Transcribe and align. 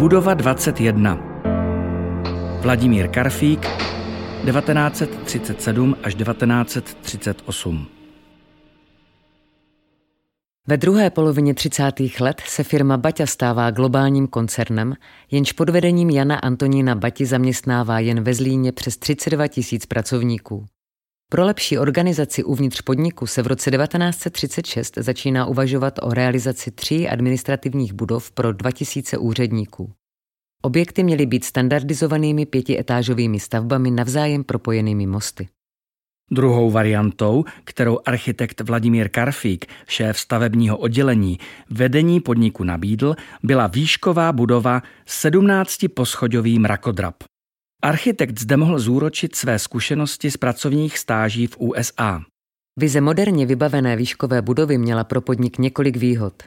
Budova 0.00 0.34
21. 0.34 1.18
Vladimír 2.60 3.08
Karfík 3.08 3.60
1937 3.60 5.96
až 6.02 6.14
1938. 6.14 7.86
Ve 10.66 10.76
druhé 10.76 11.10
polovině 11.10 11.54
30. 11.54 11.92
let 12.20 12.42
se 12.46 12.64
firma 12.64 12.96
Baťa 12.96 13.26
stává 13.26 13.70
globálním 13.70 14.26
koncernem, 14.26 14.94
jenž 15.30 15.52
pod 15.52 15.70
vedením 15.70 16.10
Jana 16.10 16.36
Antonína 16.36 16.94
Bati 16.94 17.26
zaměstnává 17.26 17.98
jen 17.98 18.22
ve 18.22 18.34
Zlíně 18.34 18.72
přes 18.72 18.96
32 18.96 19.48
tisíc 19.48 19.86
pracovníků. 19.86 20.66
Pro 21.32 21.44
lepší 21.44 21.78
organizaci 21.78 22.44
uvnitř 22.44 22.80
podniku 22.80 23.26
se 23.26 23.42
v 23.42 23.46
roce 23.46 23.70
1936 23.70 24.94
začíná 24.96 25.46
uvažovat 25.46 25.94
o 26.02 26.14
realizaci 26.14 26.70
tří 26.70 27.08
administrativních 27.08 27.92
budov 27.92 28.30
pro 28.30 28.52
2000 28.52 29.18
úředníků. 29.18 29.92
Objekty 30.62 31.02
měly 31.02 31.26
být 31.26 31.44
standardizovanými 31.44 32.46
pětietážovými 32.46 33.40
stavbami 33.40 33.90
navzájem 33.90 34.44
propojenými 34.44 35.06
mosty. 35.06 35.48
Druhou 36.32 36.70
variantou, 36.70 37.44
kterou 37.64 37.98
architekt 38.06 38.60
Vladimír 38.60 39.08
Karfík, 39.08 39.66
šéf 39.86 40.18
stavebního 40.18 40.78
oddělení, 40.78 41.38
vedení 41.70 42.20
podniku 42.20 42.64
nabídl, 42.64 43.16
byla 43.42 43.66
výšková 43.66 44.32
budova 44.32 44.82
17-poschodový 45.06 46.58
mrakodrap. 46.58 47.14
Architekt 47.82 48.40
zde 48.40 48.56
mohl 48.56 48.78
zúročit 48.78 49.36
své 49.36 49.58
zkušenosti 49.58 50.30
z 50.30 50.36
pracovních 50.36 50.98
stáží 50.98 51.46
v 51.46 51.56
USA. 51.58 52.20
Vize 52.76 53.00
moderně 53.00 53.46
vybavené 53.46 53.96
výškové 53.96 54.42
budovy 54.42 54.78
měla 54.78 55.04
pro 55.04 55.20
podnik 55.20 55.58
několik 55.58 55.96
výhod. 55.96 56.42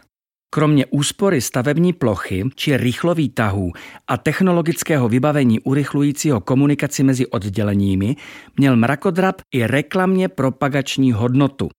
Kromě 0.54 0.86
úspory 0.86 1.42
stavební 1.42 1.94
plochy 1.94 2.44
či 2.56 2.78
rychlový 2.78 3.30
tahů 3.30 3.72
a 4.08 4.18
technologického 4.18 5.10
vybavení 5.10 5.60
urychlujícího 5.60 6.42
komunikaci 6.42 7.04
mezi 7.04 7.28
odděleními, 7.28 8.16
měl 8.58 8.76
mrakodrap 8.76 9.36
i 9.54 9.68
reklamně 9.68 10.30
propagační 10.30 11.12
hodnotu. 11.12 11.70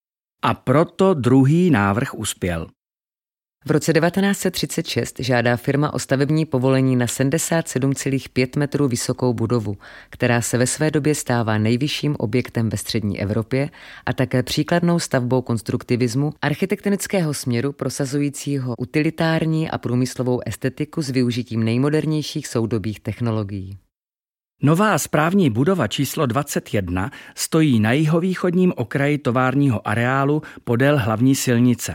A 0.42 0.55
proto 0.55 1.14
druhý 1.14 1.70
návrh 1.70 2.14
uspěl. 2.14 2.66
V 3.67 3.70
roce 3.70 3.93
1936 3.93 5.17
žádá 5.19 5.57
firma 5.57 5.95
o 5.95 5.98
stavební 5.98 6.45
povolení 6.45 6.97
na 6.97 7.07
77,5 7.07 8.59
metrů 8.59 8.89
vysokou 8.89 9.34
budovu, 9.34 9.77
která 10.11 10.41
se 10.41 10.59
ve 10.59 10.67
své 10.67 10.91
době 10.91 11.15
stává 11.15 11.59
nejvyšším 11.59 12.17
objektem 12.19 12.69
ve 12.71 12.77
střední 12.77 13.21
Evropě 13.21 13.71
a 14.06 14.12
také 14.12 14.43
příkladnou 14.43 14.98
stavbou 14.98 15.43
konstruktivismu 15.43 16.33
architektonického 16.43 17.34
směru 17.34 17.73
prosazujícího 17.73 18.75
utilitární 18.79 19.71
a 19.71 19.78
průmyslovou 19.78 20.41
estetiku 20.47 21.03
s 21.03 21.11
využitím 21.11 21.65
nejmodernějších 21.65 22.47
soudobých 22.47 23.01
technologií. 23.01 23.78
Nová 24.62 24.99
správní 24.99 25.51
budova 25.51 25.89
číslo 25.89 26.27
21 26.27 27.11
stojí 27.34 27.81
na 27.81 27.93
jihovýchodním 27.93 28.73
okraji 28.77 29.19
továrního 29.19 29.89
areálu 29.89 30.43
podél 30.65 30.99
hlavní 30.99 31.34
silnice. 31.34 31.95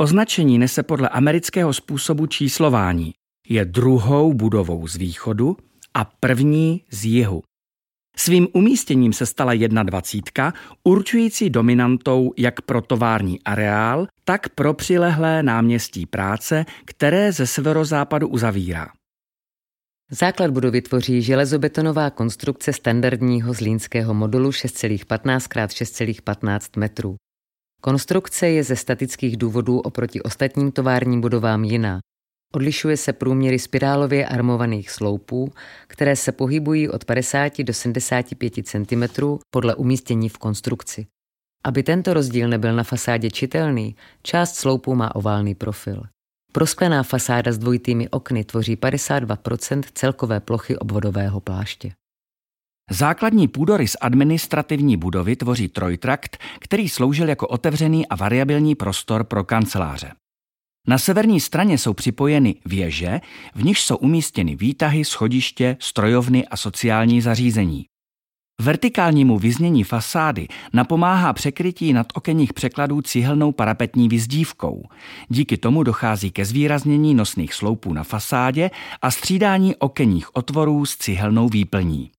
Označení 0.00 0.58
nese 0.58 0.82
podle 0.82 1.08
amerického 1.08 1.72
způsobu 1.72 2.26
číslování. 2.26 3.12
Je 3.48 3.64
druhou 3.64 4.34
budovou 4.34 4.88
z 4.88 4.96
východu 4.96 5.56
a 5.94 6.04
první 6.04 6.84
z 6.90 7.04
jihu. 7.04 7.42
Svým 8.16 8.48
umístěním 8.52 9.12
se 9.12 9.26
stala 9.26 9.54
21, 9.54 10.52
určující 10.84 11.50
dominantou 11.50 12.32
jak 12.36 12.60
pro 12.60 12.82
tovární 12.82 13.42
areál, 13.42 14.06
tak 14.24 14.48
pro 14.48 14.74
přilehlé 14.74 15.42
náměstí 15.42 16.06
práce, 16.06 16.64
které 16.84 17.32
ze 17.32 17.46
severozápadu 17.46 18.28
uzavírá. 18.28 18.88
Základ 20.10 20.50
budovy 20.50 20.82
tvoří 20.82 21.22
železobetonová 21.22 22.10
konstrukce 22.10 22.72
standardního 22.72 23.52
zlínského 23.52 24.14
modulu 24.14 24.50
6,15 24.50 25.64
x 25.64 26.00
6,15 26.00 26.80
metrů. 26.80 27.16
Konstrukce 27.88 28.48
je 28.48 28.64
ze 28.64 28.76
statických 28.76 29.36
důvodů 29.36 29.80
oproti 29.80 30.22
ostatním 30.22 30.72
továrním 30.72 31.20
budovám 31.20 31.64
jiná. 31.64 32.00
Odlišuje 32.54 32.96
se 32.96 33.12
průměry 33.12 33.58
spirálově 33.58 34.26
armovaných 34.26 34.90
sloupů, 34.90 35.52
které 35.86 36.16
se 36.16 36.32
pohybují 36.32 36.88
od 36.88 37.04
50 37.04 37.62
do 37.62 37.74
75 37.74 38.52
cm 38.64 39.26
podle 39.50 39.74
umístění 39.74 40.28
v 40.28 40.38
konstrukci. 40.38 41.06
Aby 41.64 41.82
tento 41.82 42.14
rozdíl 42.14 42.48
nebyl 42.48 42.76
na 42.76 42.82
fasádě 42.82 43.30
čitelný, 43.30 43.96
část 44.22 44.54
sloupů 44.54 44.94
má 44.94 45.14
oválný 45.14 45.54
profil. 45.54 46.02
Prosklená 46.52 47.02
fasáda 47.02 47.52
s 47.52 47.58
dvojitými 47.58 48.08
okny 48.08 48.44
tvoří 48.44 48.76
52% 48.76 49.82
celkové 49.94 50.40
plochy 50.40 50.78
obvodového 50.78 51.40
pláště. 51.40 51.92
Základní 52.90 53.48
půdorys 53.48 53.96
administrativní 54.00 54.96
budovy 54.96 55.36
tvoří 55.36 55.68
trojtrakt, 55.68 56.36
který 56.58 56.88
sloužil 56.88 57.28
jako 57.28 57.46
otevřený 57.46 58.08
a 58.08 58.16
variabilní 58.16 58.74
prostor 58.74 59.24
pro 59.24 59.44
kanceláře. 59.44 60.12
Na 60.88 60.98
severní 60.98 61.40
straně 61.40 61.78
jsou 61.78 61.94
připojeny 61.94 62.54
věže, 62.66 63.20
v 63.54 63.64
nichž 63.64 63.82
jsou 63.82 63.96
umístěny 63.96 64.56
výtahy, 64.56 65.04
schodiště, 65.04 65.76
strojovny 65.80 66.46
a 66.46 66.56
sociální 66.56 67.20
zařízení. 67.20 67.86
Vertikálnímu 68.60 69.38
vyznění 69.38 69.84
fasády 69.84 70.48
napomáhá 70.72 71.32
překrytí 71.32 71.92
nad 71.92 72.06
okenních 72.14 72.52
překladů 72.52 73.02
cihelnou 73.02 73.52
parapetní 73.52 74.08
vyzdívkou. 74.08 74.82
Díky 75.28 75.56
tomu 75.56 75.82
dochází 75.82 76.30
ke 76.30 76.44
zvýraznění 76.44 77.14
nosných 77.14 77.54
sloupů 77.54 77.92
na 77.92 78.04
fasádě 78.04 78.70
a 79.02 79.10
střídání 79.10 79.76
okenních 79.76 80.36
otvorů 80.36 80.86
s 80.86 80.96
cihelnou 80.96 81.48
výplní. 81.48 82.10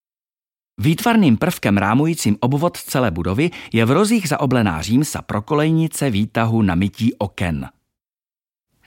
Výtvarným 0.82 1.38
prvkem 1.38 1.78
rámujícím 1.78 2.38
obvod 2.40 2.78
celé 2.78 3.12
budovy 3.12 3.50
je 3.74 3.86
v 3.86 3.92
rozích 3.92 4.28
zaoblená 4.28 4.82
římsa 4.82 5.22
pro 5.22 5.42
kolejnice 5.42 6.10
výtahu 6.10 6.62
na 6.62 6.76
mytí 6.76 7.14
oken. 7.18 7.70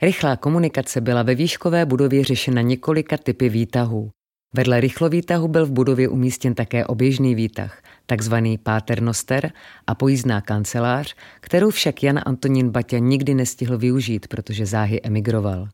Rychlá 0.01 0.35
komunikace 0.35 1.01
byla 1.01 1.23
ve 1.23 1.35
výškové 1.35 1.85
budově 1.85 2.23
řešena 2.23 2.61
několika 2.61 3.17
typy 3.17 3.49
výtahů. 3.49 4.09
Vedle 4.53 4.79
rychlovýtahu 4.79 5.47
byl 5.47 5.65
v 5.65 5.71
budově 5.71 6.09
umístěn 6.09 6.53
také 6.55 6.85
oběžný 6.85 7.35
výtah, 7.35 7.83
takzvaný 8.05 8.57
páternoster 8.57 9.51
a 9.87 9.95
pojízdná 9.95 10.41
kancelář, 10.41 11.15
kterou 11.41 11.69
však 11.69 12.03
Jan 12.03 12.19
Antonín 12.25 12.69
Baťa 12.69 12.97
nikdy 12.97 13.33
nestihl 13.33 13.77
využít, 13.77 14.27
protože 14.27 14.65
záhy 14.65 15.01
emigroval. 15.03 15.67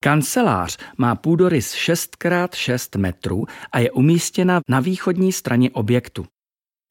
Kancelář 0.00 0.78
má 0.98 1.14
půdorys 1.14 1.74
6x6 1.74 2.98
metrů 2.98 3.44
a 3.72 3.78
je 3.78 3.90
umístěna 3.90 4.60
na 4.68 4.80
východní 4.80 5.32
straně 5.32 5.70
objektu. 5.70 6.26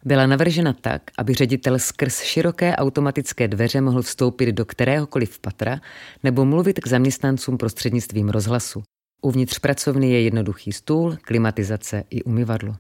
Byla 0.06 0.28
navržena 0.28 0.74
tak, 0.74 1.02
aby 1.18 1.34
ředitel 1.34 1.80
skrz 1.80 2.22
široké 2.22 2.76
automatické 2.76 3.48
dveře 3.48 3.82
mohl 3.82 4.02
vstoupit 4.02 4.52
do 4.52 4.66
kteréhokoliv 4.66 5.40
patra 5.40 5.80
nebo 6.24 6.46
mluvit 6.46 6.80
k 6.80 6.88
zaměstnancům 6.88 7.58
prostřednictvím 7.58 8.30
rozhlasu. 8.30 8.84
Uvnitř 9.22 9.60
pracovny 9.60 10.12
je 10.12 10.22
jednoduchý 10.22 10.72
stůl, 10.72 11.18
klimatizace 11.22 12.04
i 12.10 12.24
umyvadlo. 12.24 12.76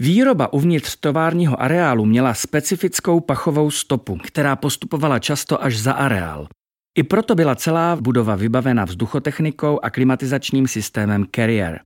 Výroba 0.00 0.52
uvnitř 0.52 0.96
továrního 0.96 1.62
areálu 1.62 2.04
měla 2.04 2.34
specifickou 2.34 3.20
pachovou 3.20 3.70
stopu, 3.70 4.18
která 4.26 4.56
postupovala 4.56 5.18
často 5.18 5.64
až 5.64 5.78
za 5.78 5.92
areál. 5.92 6.48
I 6.98 7.02
proto 7.02 7.34
byla 7.34 7.54
celá 7.54 7.96
budova 7.96 8.36
vybavena 8.36 8.84
vzduchotechnikou 8.84 9.80
a 9.82 9.90
klimatizačním 9.90 10.68
systémem 10.68 11.26
Carrier. 11.34 11.80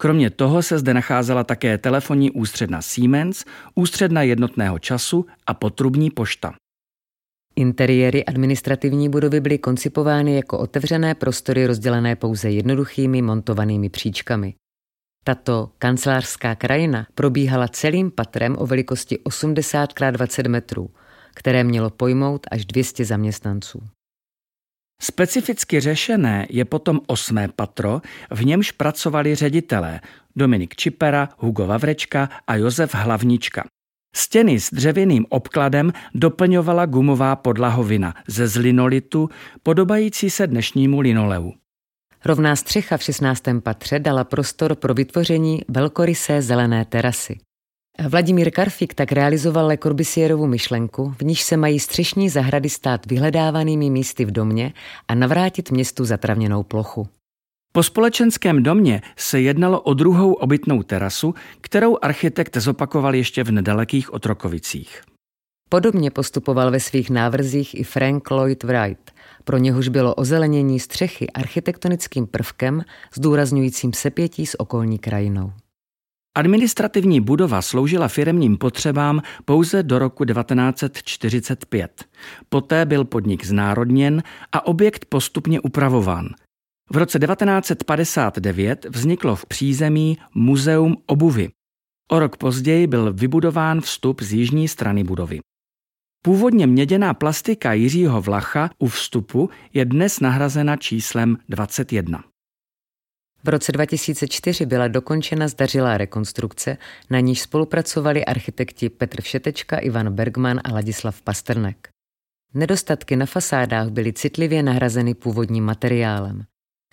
Kromě 0.00 0.30
toho 0.30 0.62
se 0.62 0.78
zde 0.78 0.94
nacházela 0.94 1.44
také 1.44 1.78
telefonní 1.78 2.30
ústředna 2.30 2.82
Siemens, 2.82 3.44
ústředna 3.74 4.22
jednotného 4.22 4.78
času 4.78 5.26
a 5.46 5.54
potrubní 5.54 6.10
pošta. 6.10 6.54
Interiéry 7.56 8.24
administrativní 8.24 9.08
budovy 9.08 9.40
byly 9.40 9.58
koncipovány 9.58 10.36
jako 10.36 10.58
otevřené 10.58 11.14
prostory 11.14 11.66
rozdělené 11.66 12.16
pouze 12.16 12.50
jednoduchými 12.50 13.22
montovanými 13.22 13.88
příčkami. 13.88 14.54
Tato 15.24 15.70
kancelářská 15.78 16.54
krajina 16.54 17.06
probíhala 17.14 17.68
celým 17.68 18.10
patrem 18.10 18.56
o 18.58 18.66
velikosti 18.66 19.18
80 19.18 19.90
x 19.90 20.12
20 20.12 20.46
metrů, 20.46 20.90
které 21.34 21.64
mělo 21.64 21.90
pojmout 21.90 22.46
až 22.50 22.64
200 22.64 23.04
zaměstnanců. 23.04 23.82
Specificky 25.04 25.80
řešené 25.80 26.46
je 26.50 26.64
potom 26.64 27.00
osmé 27.06 27.48
patro, 27.48 28.02
v 28.30 28.44
němž 28.44 28.70
pracovali 28.70 29.34
ředitelé 29.34 30.00
Dominik 30.36 30.76
Čipera, 30.76 31.28
Hugo 31.38 31.66
Vavrečka 31.66 32.28
a 32.46 32.56
Josef 32.56 32.94
Hlavnička. 32.94 33.64
Stěny 34.16 34.60
s 34.60 34.70
dřevěným 34.70 35.26
obkladem 35.28 35.92
doplňovala 36.14 36.86
gumová 36.86 37.36
podlahovina 37.36 38.14
ze 38.28 38.48
zlinolitu, 38.48 39.28
podobající 39.62 40.30
se 40.30 40.46
dnešnímu 40.46 41.00
linoleu. 41.00 41.52
Rovná 42.24 42.56
střecha 42.56 42.96
v 42.96 43.02
16. 43.02 43.42
patře 43.62 43.98
dala 43.98 44.24
prostor 44.24 44.74
pro 44.74 44.94
vytvoření 44.94 45.62
velkorysé 45.68 46.42
zelené 46.42 46.84
terasy. 46.84 47.38
Vladimír 47.98 48.50
Karfik 48.50 48.94
tak 48.94 49.12
realizoval 49.12 49.66
Le 49.66 49.78
Corbusierovu 49.78 50.46
myšlenku, 50.46 51.14
v 51.18 51.24
níž 51.24 51.42
se 51.42 51.56
mají 51.56 51.80
střešní 51.80 52.28
zahrady 52.28 52.68
stát 52.68 53.06
vyhledávanými 53.06 53.90
místy 53.90 54.24
v 54.24 54.30
domě 54.30 54.72
a 55.08 55.14
navrátit 55.14 55.70
městu 55.70 56.04
zatravněnou 56.04 56.62
plochu. 56.62 57.08
Po 57.72 57.82
společenském 57.82 58.62
domě 58.62 59.02
se 59.16 59.40
jednalo 59.40 59.80
o 59.80 59.94
druhou 59.94 60.32
obytnou 60.32 60.82
terasu, 60.82 61.34
kterou 61.60 61.98
architekt 62.02 62.56
zopakoval 62.56 63.14
ještě 63.14 63.44
v 63.44 63.50
nedalekých 63.50 64.12
Otrokovicích. 64.12 65.02
Podobně 65.68 66.10
postupoval 66.10 66.70
ve 66.70 66.80
svých 66.80 67.10
návrzích 67.10 67.74
i 67.74 67.84
Frank 67.84 68.30
Lloyd 68.30 68.62
Wright. 68.62 69.10
Pro 69.44 69.58
něhož 69.58 69.88
bylo 69.88 70.14
ozelenění 70.14 70.80
střechy 70.80 71.30
architektonickým 71.30 72.26
prvkem 72.26 72.82
zdůrazňujícím 73.14 73.92
sepětí 73.92 74.46
s 74.46 74.60
okolní 74.60 74.98
krajinou. 74.98 75.52
Administrativní 76.36 77.20
budova 77.20 77.62
sloužila 77.62 78.08
firemním 78.08 78.56
potřebám 78.56 79.22
pouze 79.44 79.82
do 79.82 79.98
roku 79.98 80.24
1945. 80.24 82.04
Poté 82.48 82.86
byl 82.86 83.04
podnik 83.04 83.44
znárodněn 83.46 84.22
a 84.52 84.66
objekt 84.66 85.04
postupně 85.04 85.60
upravován. 85.60 86.28
V 86.90 86.96
roce 86.96 87.18
1959 87.18 88.86
vzniklo 88.90 89.36
v 89.36 89.46
přízemí 89.46 90.18
Muzeum 90.34 90.96
obuvy. 91.06 91.50
O 92.10 92.18
rok 92.18 92.36
později 92.36 92.86
byl 92.86 93.12
vybudován 93.12 93.80
vstup 93.80 94.22
z 94.22 94.32
jižní 94.32 94.68
strany 94.68 95.04
budovy. 95.04 95.40
Původně 96.22 96.66
měděná 96.66 97.14
plastika 97.14 97.72
Jiřího 97.72 98.20
Vlacha 98.20 98.70
u 98.78 98.88
vstupu 98.88 99.50
je 99.72 99.84
dnes 99.84 100.20
nahrazena 100.20 100.76
číslem 100.76 101.38
21. 101.48 102.24
V 103.44 103.48
roce 103.48 103.72
2004 103.72 104.66
byla 104.66 104.88
dokončena 104.88 105.48
zdařilá 105.48 105.98
rekonstrukce, 105.98 106.76
na 107.10 107.20
níž 107.20 107.40
spolupracovali 107.40 108.24
architekti 108.24 108.88
Petr 108.88 109.22
Všetečka, 109.22 109.78
Ivan 109.78 110.14
Bergman 110.14 110.60
a 110.64 110.72
Ladislav 110.72 111.22
Pasternek. 111.22 111.88
Nedostatky 112.54 113.16
na 113.16 113.26
fasádách 113.26 113.88
byly 113.88 114.12
citlivě 114.12 114.62
nahrazeny 114.62 115.14
původním 115.14 115.64
materiálem. 115.64 116.44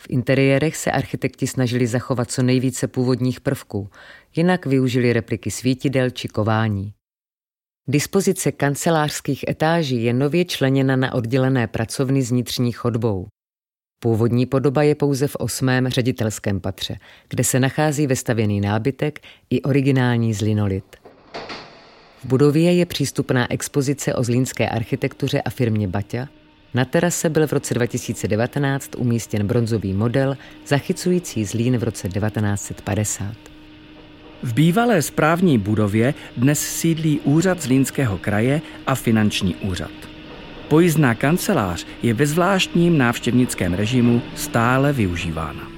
V 0.01 0.05
interiérech 0.09 0.75
se 0.75 0.91
architekti 0.91 1.47
snažili 1.47 1.87
zachovat 1.87 2.31
co 2.31 2.43
nejvíce 2.43 2.87
původních 2.87 3.41
prvků, 3.41 3.89
jinak 4.35 4.65
využili 4.65 5.13
repliky 5.13 5.51
svítidel 5.51 6.09
či 6.09 6.27
kování. 6.27 6.93
Dispozice 7.87 8.51
kancelářských 8.51 9.45
etáží 9.47 10.03
je 10.03 10.13
nově 10.13 10.45
členěna 10.45 10.95
na 10.95 11.13
oddělené 11.13 11.67
pracovny 11.67 12.21
s 12.21 12.31
vnitřní 12.31 12.71
chodbou. 12.71 13.27
Původní 14.03 14.45
podoba 14.45 14.83
je 14.83 14.95
pouze 14.95 15.27
v 15.27 15.35
osmém 15.35 15.87
ředitelském 15.87 16.59
patře, 16.59 16.97
kde 17.29 17.43
se 17.43 17.59
nachází 17.59 18.07
vestavěný 18.07 18.61
nábytek 18.61 19.19
i 19.49 19.61
originální 19.61 20.33
zlinolit. 20.33 20.95
V 22.23 22.25
budově 22.25 22.73
je 22.73 22.85
přístupná 22.85 23.51
expozice 23.51 24.13
o 24.13 24.23
zlínské 24.23 24.69
architektuře 24.69 25.41
a 25.41 25.49
firmě 25.49 25.87
Baťa. 25.87 26.27
Na 26.73 26.85
terase 26.85 27.29
byl 27.29 27.47
v 27.47 27.53
roce 27.53 27.73
2019 27.73 28.89
umístěn 28.97 29.47
bronzový 29.47 29.93
model 29.93 30.37
zachycující 30.67 31.45
Zlín 31.45 31.77
v 31.77 31.83
roce 31.83 32.09
1950. 32.09 33.35
V 34.43 34.53
bývalé 34.53 35.01
správní 35.01 35.57
budově 35.57 36.13
dnes 36.37 36.59
sídlí 36.59 37.19
úřad 37.19 37.61
Zlínského 37.61 38.17
kraje 38.17 38.61
a 38.87 38.95
finanční 38.95 39.55
úřad. 39.55 40.10
Pojízdná 40.71 41.15
kancelář 41.15 41.85
je 42.03 42.13
ve 42.13 42.25
zvláštním 42.25 42.97
návštěvnickém 42.97 43.73
režimu 43.73 44.21
stále 44.35 44.93
využívána. 44.93 45.70